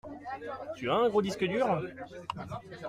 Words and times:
Tu 0.75 0.89
as 0.89 0.95
un 0.95 1.09
gros 1.09 1.21
disque 1.21 1.43
dur? 1.45 1.79